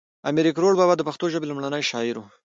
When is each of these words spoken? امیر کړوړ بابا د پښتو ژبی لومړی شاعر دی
امیر 0.29 0.47
کړوړ 0.57 0.73
بابا 0.79 0.93
د 0.97 1.01
پښتو 1.09 1.25
ژبی 1.33 1.45
لومړی 1.47 1.83
شاعر 1.89 2.17
دی 2.21 2.25